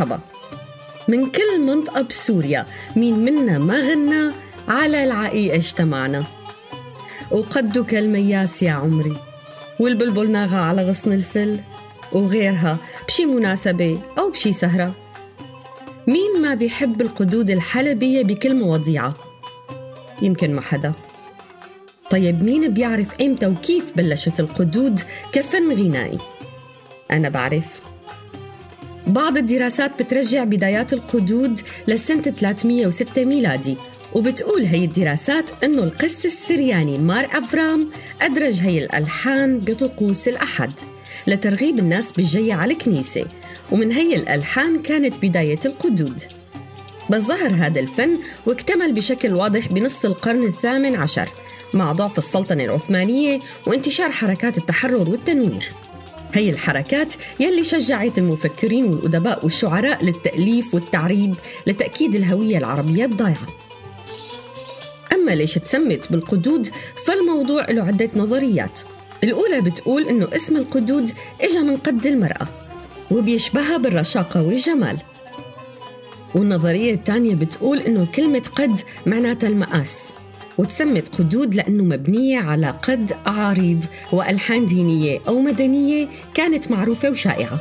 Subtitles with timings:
[0.00, 0.20] مرحبا.
[1.08, 2.66] من كل منطقة بسوريا
[2.96, 4.32] مين منا ما غنى
[4.68, 6.24] على العقيقة اجتمعنا.
[7.30, 9.16] وقدك المياس يا عمري
[9.80, 11.60] والبلبل ناغى على غصن الفل
[12.12, 12.76] وغيرها
[13.08, 14.94] بشي مناسبة أو بشي سهرة.
[16.06, 19.14] مين ما بيحب القدود الحلبية بكل مواضيعها
[20.22, 20.92] يمكن ما حدا.
[22.10, 25.00] طيب مين بيعرف إمتى وكيف بلشت القدود
[25.32, 26.18] كفن غنائي؟
[27.10, 27.89] أنا بعرف.
[29.10, 33.76] بعض الدراسات بترجع بدايات القدود لسنة 306 ميلادي
[34.12, 37.90] وبتقول هي الدراسات إنه القس السرياني مار أفرام
[38.22, 40.72] أدرج هي الألحان بطقوس الأحد
[41.26, 43.26] لترغيب الناس بالجي على الكنيسة
[43.72, 46.22] ومن هي الألحان كانت بداية القدود.
[47.10, 51.28] بس ظهر هذا الفن واكتمل بشكل واضح بنص القرن الثامن عشر
[51.74, 55.68] مع ضعف السلطنة العثمانية وانتشار حركات التحرر والتنوير.
[56.32, 61.34] هي الحركات يلي شجعت المفكرين والأدباء والشعراء للتأليف والتعريب
[61.66, 63.46] لتأكيد الهوية العربية الضائعة
[65.12, 66.68] أما ليش تسمت بالقدود
[67.06, 68.80] فالموضوع له عدة نظريات.
[69.24, 72.48] الأولى بتقول إنه اسم القدود إجا من قد المرأة
[73.10, 74.96] وبيشبهها بالرشاقة والجمال.
[76.34, 80.12] والنظرية الثانية بتقول إنه كلمة قد معناتها المقاس
[80.60, 87.60] وتسمت قدود لأنه مبنية على قد أعاريض وألحان دينية أو مدنية كانت معروفة وشائعة.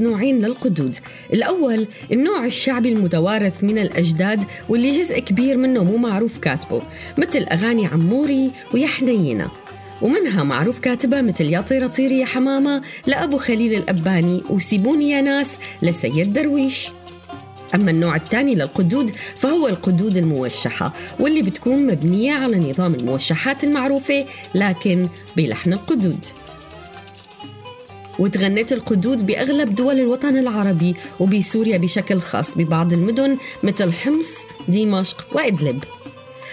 [0.00, 0.96] نوعين للقدود.
[1.32, 6.82] الأول النوع الشعبي المتوارث من الأجداد واللي جزء كبير منه مو معروف كاتبه
[7.18, 9.48] مثل أغاني عموري ويا حنينة
[10.02, 15.58] ومنها معروف كاتبة مثل يا طيرة طيري يا حمامة لأبو خليل الأباني وسيبوني يا ناس
[15.82, 16.88] لسيد درويش.
[17.74, 25.08] أما النوع الثاني للقدود فهو القدود الموشحة واللي بتكون مبنية على نظام الموشحات المعروفة لكن
[25.36, 26.26] بلحن القدود.
[28.20, 34.28] وتغنت القدود بأغلب دول الوطن العربي وبسوريا بشكل خاص ببعض المدن مثل حمص
[34.68, 35.84] دمشق وإدلب.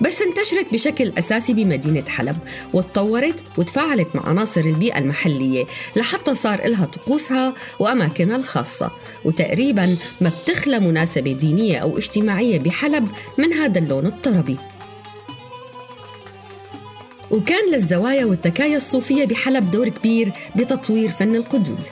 [0.00, 2.36] بس انتشرت بشكل أساسي بمدينة حلب
[2.72, 5.64] وتطورت وتفاعلت مع عناصر البيئة المحلية
[5.96, 8.90] لحتى صار إلها طقوسها وأماكنها الخاصة.
[9.24, 14.56] وتقريبا ما بتخلى مناسبة دينية أو اجتماعية بحلب من هذا اللون الطربي.
[17.30, 21.86] وكان للزوايا والتكايا الصوفية بحلب دور كبير بتطوير فن القدود.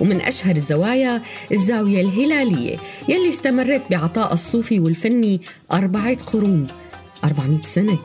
[0.00, 1.22] ومن أشهر الزوايا
[1.52, 2.76] الزاوية الهلالية
[3.08, 5.40] يلي استمرت بعطاء الصوفي والفني
[5.72, 6.66] أربعة قرون
[7.24, 7.98] 400 سنة.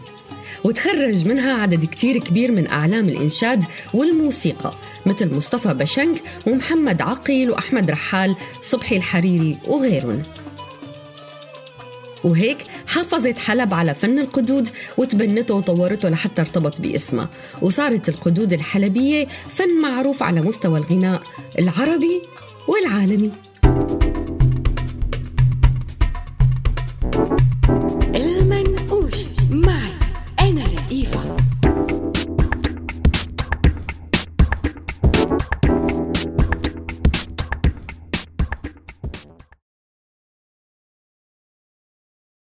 [0.64, 3.64] وتخرج منها عدد كتير كبير من أعلام الإنشاد
[3.94, 4.74] والموسيقى
[5.06, 10.22] مثل مصطفى بشنك ومحمد عقيل وأحمد رحال صبحي الحريري وغيرهم.
[12.24, 12.58] وهيك
[12.88, 17.30] حافظت حلب على فن القدود وتبنته وطورته لحتى ارتبط باسمها.
[17.62, 21.22] وصارت القدود الحلبية فن معروف على مستوى الغناء
[21.60, 22.22] العربي
[22.68, 23.32] والعالمي.